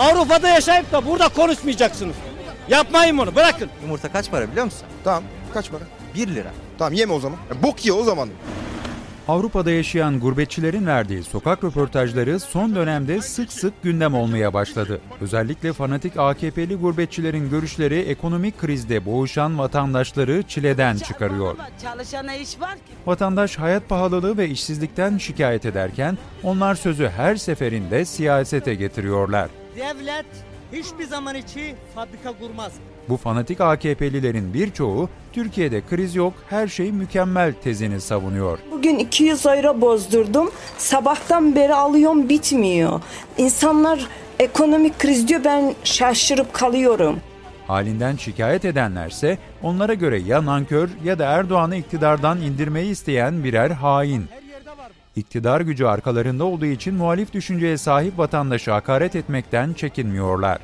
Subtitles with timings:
[0.00, 2.16] Avrupa'da yaşayıp da burada konuşmayacaksınız.
[2.68, 3.70] Yapmayın bunu bırakın.
[3.82, 4.86] Yumurta kaç para biliyor musun?
[5.04, 5.22] Tamam
[5.54, 5.82] kaç para?
[6.14, 6.50] 1 lira.
[6.78, 7.38] Tamam yeme o zaman.
[7.50, 8.28] Ya, bok ye o zaman.
[9.28, 15.00] Avrupa'da yaşayan gurbetçilerin verdiği sokak röportajları son dönemde sık sık gündem olmaya başladı.
[15.20, 21.56] Özellikle fanatik AKP'li gurbetçilerin görüşleri ekonomik krizde boğuşan vatandaşları çileden çıkarıyor.
[21.82, 22.92] Çalışana iş var ki.
[23.06, 29.48] Vatandaş hayat pahalılığı ve işsizlikten şikayet ederken onlar sözü her seferinde siyasete getiriyorlar.
[29.80, 30.26] Devlet
[30.72, 32.72] hiçbir zaman içi fabrika kurmaz.
[33.08, 38.58] Bu fanatik AKP'lilerin birçoğu Türkiye'de kriz yok, her şey mükemmel tezini savunuyor.
[38.70, 40.50] Bugün 200 euro bozdurdum.
[40.78, 43.00] Sabahtan beri alıyorum bitmiyor.
[43.38, 44.06] İnsanlar
[44.38, 47.20] ekonomik kriz diyor ben şaşırıp kalıyorum.
[47.66, 54.26] Halinden şikayet edenlerse onlara göre ya nankör ya da Erdoğan'ı iktidardan indirmeyi isteyen birer hain.
[55.16, 60.58] İktidar gücü arkalarında olduğu için muhalif düşünceye sahip vatandaşı hakaret etmekten çekinmiyorlar.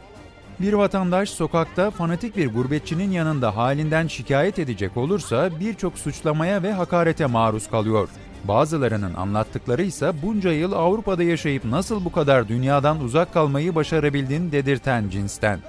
[0.61, 7.27] Bir vatandaş sokakta fanatik bir gurbetçinin yanında halinden şikayet edecek olursa birçok suçlamaya ve hakarete
[7.27, 8.09] maruz kalıyor.
[8.45, 15.09] Bazılarının anlattıkları ise bunca yıl Avrupa'da yaşayıp nasıl bu kadar dünyadan uzak kalmayı başarabildin dedirten
[15.09, 15.61] cinsten.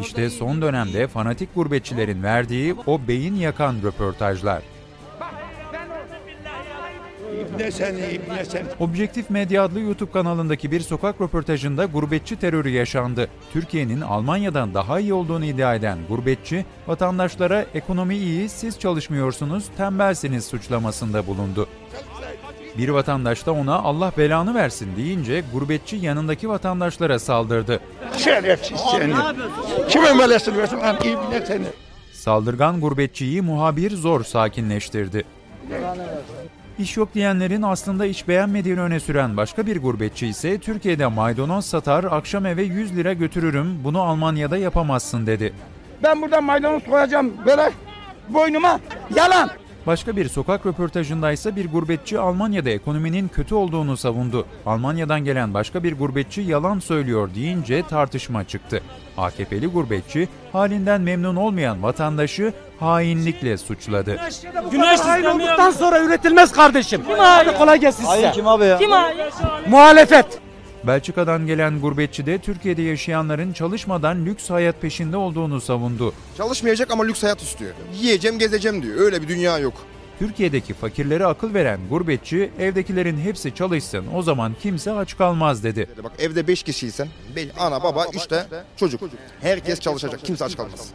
[0.00, 4.62] İşte son dönemde fanatik gurbetçilerin verdiği o beyin yakan röportajlar.
[7.58, 8.64] İbne seni, ibne seni.
[8.80, 13.28] Objektif Medya adlı YouTube kanalındaki bir sokak röportajında gurbetçi terörü yaşandı.
[13.52, 21.26] Türkiye'nin Almanya'dan daha iyi olduğunu iddia eden gurbetçi, vatandaşlara ekonomi iyi, siz çalışmıyorsunuz, tembelsiniz suçlamasında
[21.26, 21.68] bulundu.
[22.78, 27.80] Bir vatandaş da ona Allah belanı versin deyince gurbetçi yanındaki vatandaşlara saldırdı.
[28.16, 29.14] Şerefsiz seni.
[29.88, 31.66] Kime melesin versin lan ibne seni.
[32.12, 35.24] Saldırgan gurbetçiyi muhabir zor sakinleştirdi.
[36.78, 42.04] İş yok diyenlerin aslında iş beğenmediğini öne süren başka bir gurbetçi ise Türkiye'de maydanoz satar,
[42.04, 45.52] akşam eve 100 lira götürürüm, bunu Almanya'da yapamazsın dedi.
[46.02, 47.70] Ben burada maydanoz koyacağım böyle
[48.28, 48.80] boynuma.
[49.14, 49.50] Yalan.
[49.86, 54.46] Başka bir sokak röportajında ise bir gurbetçi Almanya'da ekonominin kötü olduğunu savundu.
[54.66, 58.82] Almanya'dan gelen başka bir gurbetçi yalan söylüyor deyince tartışma çıktı.
[59.16, 64.20] AKP'li gurbetçi halinden memnun olmayan vatandaşı hainlikle suçladı.
[64.70, 67.02] Güneş sistemi olduktan sonra üretilmez kardeşim.
[67.16, 68.32] Hadi kolay gelsin size.
[68.34, 68.78] Kim abi ya?
[68.78, 69.14] Kim abi?
[69.68, 70.26] Muhalefet.
[70.84, 76.12] Belçika'dan gelen gurbetçi de Türkiye'de yaşayanların çalışmadan lüks hayat peşinde olduğunu savundu.
[76.36, 77.70] Çalışmayacak ama lüks hayat istiyor.
[78.00, 79.00] Yiyeceğim gezeceğim diyor.
[79.00, 79.74] Öyle bir dünya yok.
[80.18, 85.88] Türkiye'deki fakirlere akıl veren gurbetçi evdekilerin hepsi çalışsın o zaman kimse aç kalmaz dedi.
[86.04, 87.08] Bak evde 5 kişiysen
[87.58, 88.46] ana baba işte
[88.76, 89.00] çocuk.
[89.40, 90.20] Herkes çalışacak.
[90.24, 90.88] Kimse aç kalmaz.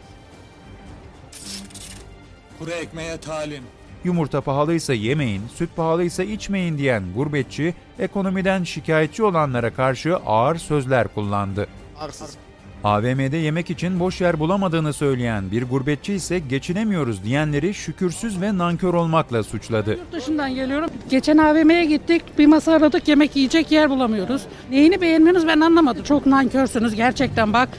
[2.64, 3.64] Kuru ekmeğe talim.
[4.04, 11.68] Yumurta pahalıysa yemeyin, süt pahalıysa içmeyin diyen gurbetçi ekonomiden şikayetçi olanlara karşı ağır sözler kullandı.
[12.00, 12.38] Arsız.
[12.84, 18.94] AVM'de yemek için boş yer bulamadığını söyleyen bir gurbetçi ise geçinemiyoruz diyenleri şükürsüz ve nankör
[18.94, 19.92] olmakla suçladı.
[19.92, 20.90] Yurt dışından geliyorum.
[21.10, 22.22] Geçen AVM'ye gittik.
[22.38, 23.08] Bir masa aradık.
[23.08, 24.42] Yemek yiyecek yer bulamıyoruz.
[24.70, 26.04] Neyini beğenmiyorsunuz ben anlamadım.
[26.04, 27.70] Çok nankörsünüz gerçekten bak.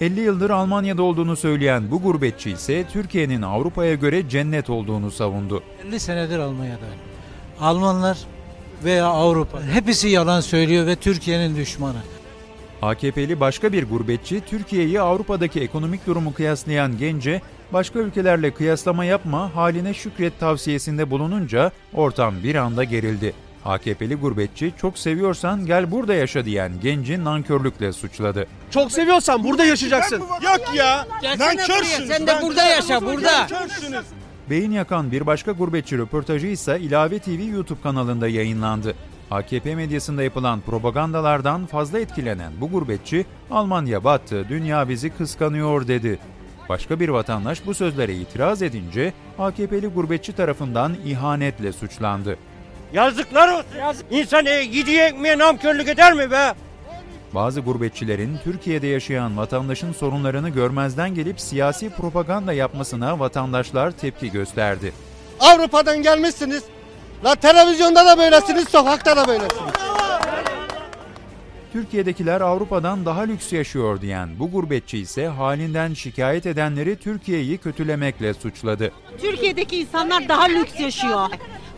[0.00, 5.62] 50 yıldır Almanya'da olduğunu söyleyen bu gurbetçi ise Türkiye'nin Avrupa'ya göre cennet olduğunu savundu.
[5.88, 6.86] 50 senedir Almanya'da.
[7.60, 8.18] Almanlar
[8.84, 11.98] veya Avrupa hepsi yalan söylüyor ve Türkiye'nin düşmanı.
[12.82, 17.42] AKP'li başka bir gurbetçi Türkiye'yi Avrupa'daki ekonomik durumu kıyaslayan gence
[17.72, 23.34] başka ülkelerle kıyaslama yapma haline şükret tavsiyesinde bulununca ortam bir anda gerildi.
[23.68, 28.46] AKP'li gurbetçi çok seviyorsan gel burada yaşa diyen genci nankörlükle suçladı.
[28.70, 30.20] Çok seviyorsan burada yaşayacaksın.
[30.20, 31.06] Yok ya.
[31.38, 32.08] Nankörsünüz.
[32.08, 33.46] Sen de burada yaşa burada.
[34.50, 38.94] Beyin yakan bir başka gurbetçi röportajı ise İlave TV YouTube kanalında yayınlandı.
[39.30, 46.18] AKP medyasında yapılan propagandalardan fazla etkilenen bu gurbetçi Almanya battı, dünya bizi kıskanıyor dedi.
[46.68, 52.36] Başka bir vatandaş bu sözlere itiraz edince AKP'li gurbetçi tarafından ihanetle suçlandı.
[52.92, 53.64] Yazıklar olsun.
[53.78, 54.06] Yazık.
[54.10, 56.54] İnsan e, yediği ekmeğe namkörlük eder mi be?
[57.34, 64.92] Bazı gurbetçilerin Türkiye'de yaşayan vatandaşın sorunlarını görmezden gelip siyasi propaganda yapmasına vatandaşlar tepki gösterdi.
[65.40, 66.62] Avrupa'dan gelmişsiniz.
[67.24, 69.72] La televizyonda da böylesiniz, sokakta da böylesiniz.
[71.72, 78.92] Türkiye'dekiler Avrupa'dan daha lüks yaşıyor diyen bu gurbetçi ise halinden şikayet edenleri Türkiye'yi kötülemekle suçladı.
[79.20, 81.28] Türkiye'deki insanlar daha lüks yaşıyor.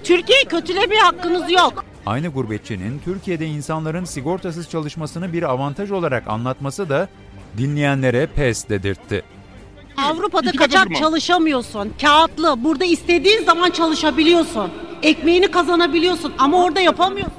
[0.04, 1.84] Türkiye'yi kötülemeye hakkınız yok.
[2.06, 7.08] Aynı gurbetçinin Türkiye'de insanların sigortasız çalışmasını bir avantaj olarak anlatması da
[7.58, 9.22] dinleyenlere pes dedirtti.
[9.96, 11.92] Avrupa'da kaçak çalışamıyorsun.
[12.00, 12.64] Kağıtlı.
[12.64, 14.70] Burada istediğin zaman çalışabiliyorsun.
[15.02, 17.34] Ekmeğini kazanabiliyorsun ama orada yapamıyorsun.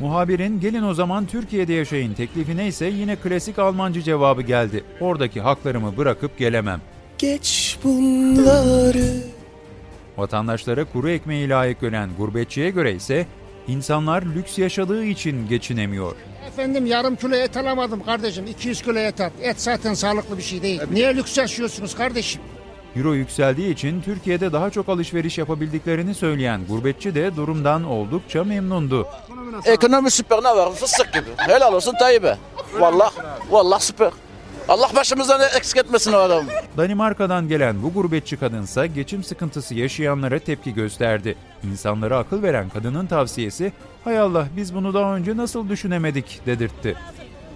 [0.00, 4.84] Muhabirin gelin o zaman Türkiye'de yaşayın teklifine ise yine klasik Almancı cevabı geldi.
[5.00, 6.80] Oradaki haklarımı bırakıp gelemem.
[7.18, 9.14] Geç bunları
[10.20, 13.26] Vatandaşlara kuru ekmeği layık gören gurbetçiye göre ise
[13.68, 16.16] insanlar lüks yaşadığı için geçinemiyor.
[16.48, 18.46] Efendim yarım kilo et alamadım kardeşim.
[18.46, 19.32] 200 kilo et at.
[19.42, 20.80] Et zaten sağlıklı bir şey değil.
[20.92, 22.42] Niye lüks yaşıyorsunuz kardeşim?
[22.96, 29.06] Euro yükseldiği için Türkiye'de daha çok alışveriş yapabildiklerini söyleyen gurbetçi de durumdan oldukça memnundu.
[29.64, 30.72] Ekonomi süper ne var?
[30.74, 31.26] Fıstık gibi.
[31.36, 32.38] Helal olsun Tayyip'e.
[32.78, 33.14] Vallahi,
[33.50, 34.10] vallahi süper.
[34.70, 36.48] Allah başımızdan eksik etmesin o adamı.
[36.76, 41.36] Danimarka'dan gelen bu gurbetçi kadınsa geçim sıkıntısı yaşayanlara tepki gösterdi.
[41.70, 43.72] İnsanlara akıl veren kadının tavsiyesi,
[44.04, 46.96] hay Allah biz bunu daha önce nasıl düşünemedik dedirtti.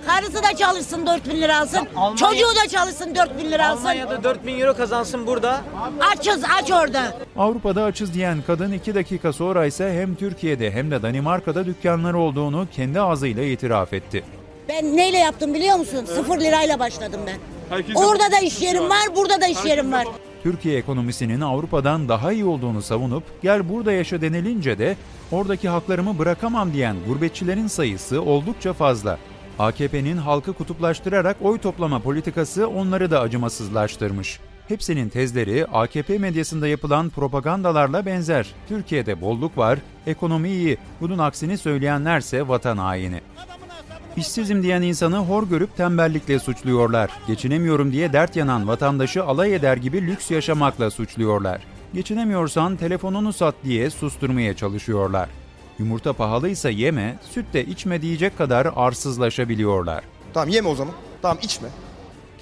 [0.06, 1.88] Karısı da çalışsın 4 bin lira alsın.
[2.16, 3.88] Çocuğu da çalışsın 4 bin lira alsın.
[4.24, 5.60] 4 bin euro kazansın burada.
[6.12, 7.16] Açız aç orada.
[7.36, 12.66] Avrupa'da açız diyen kadın 2 dakika sonra ise hem Türkiye'de hem de Danimarka'da dükkanları olduğunu
[12.76, 14.24] kendi ağzıyla itiraf etti.
[14.68, 16.04] Ben neyle yaptım biliyor musun?
[16.04, 17.38] Sıfır lirayla başladım ben.
[17.94, 20.06] Orada da iş yerim var, burada da iş yerim var.
[20.42, 24.96] Türkiye ekonomisinin Avrupa'dan daha iyi olduğunu savunup gel burada yaşa denilince de
[25.32, 29.18] oradaki haklarımı bırakamam diyen gurbetçilerin sayısı oldukça fazla.
[29.58, 34.40] AKP'nin halkı kutuplaştırarak oy toplama politikası onları da acımasızlaştırmış.
[34.68, 38.46] Hepsinin tezleri AKP medyasında yapılan propagandalarla benzer.
[38.68, 40.78] Türkiye'de bolluk var, ekonomi iyi.
[41.00, 43.20] Bunun aksini söyleyenlerse vatan haini.
[44.16, 47.10] İşsizim diyen insanı hor görüp tembellikle suçluyorlar.
[47.26, 51.62] Geçinemiyorum diye dert yanan vatandaşı alay eder gibi lüks yaşamakla suçluyorlar.
[51.94, 55.28] Geçinemiyorsan telefonunu sat diye susturmaya çalışıyorlar.
[55.78, 60.04] Yumurta pahalıysa yeme, süt de içme diyecek kadar arsızlaşabiliyorlar.
[60.34, 60.94] Tamam yeme o zaman.
[61.22, 61.68] Tamam içme.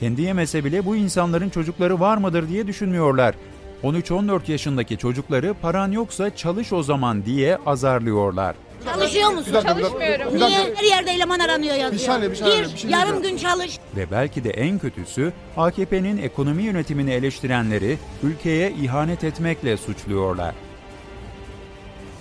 [0.00, 3.34] Kendi yemese bile bu insanların çocukları var mıdır diye düşünmüyorlar.
[3.82, 8.54] 13-14 yaşındaki çocukları paran yoksa çalış o zaman diye azarlıyorlar.
[8.84, 9.52] Çalışıyor musun?
[9.52, 10.36] Çalışmıyorum.
[10.36, 11.92] Niye her yerde eleman aranıyor yazıyor?
[11.92, 13.78] Bir saniye, bir saniye, bir şey yarım gün çalış.
[13.96, 20.54] Ve belki de en kötüsü AKP'nin ekonomi yönetimini eleştirenleri ülkeye ihanet etmekle suçluyorlar.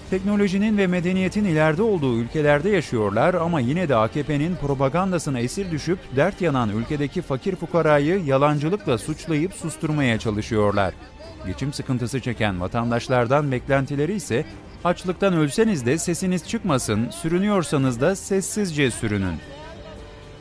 [0.09, 6.41] Teknolojinin ve medeniyetin ileride olduğu ülkelerde yaşıyorlar ama yine de AKP'nin propagandasına esir düşüp dert
[6.41, 10.93] yanan ülkedeki fakir fukarayı yalancılıkla suçlayıp susturmaya çalışıyorlar.
[11.47, 14.45] Geçim sıkıntısı çeken vatandaşlardan beklentileri ise
[14.83, 19.35] açlıktan ölseniz de sesiniz çıkmasın, sürünüyorsanız da sessizce sürünün.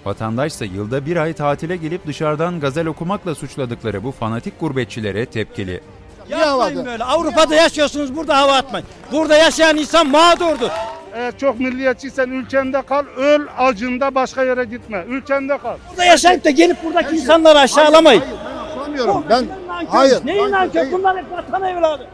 [0.05, 5.81] Vatandaşsa yılda bir ay tatile gelip dışarıdan gazel okumakla suçladıkları bu fanatik gurbetçilere tepkili.
[6.29, 7.05] Yapmayın böyle.
[7.05, 8.87] Avrupa'da yaşıyorsunuz burada hava atmayın.
[9.13, 10.71] Burada yaşayan insan mağdurdur.
[11.15, 15.05] Eğer çok milliyetçiysen ülkende kal, öl acında başka yere gitme.
[15.09, 15.77] Ülkende kal.
[15.91, 18.23] Burada yaşayıp da gelip buradaki insanları aşağılamayın.
[18.75, 19.25] Sormuyorum.
[19.31, 19.47] Ben
[19.89, 20.27] hayır.
[20.27, 20.93] Neyin nankör?
[20.93, 22.07] Bunlar hep vatan evladı.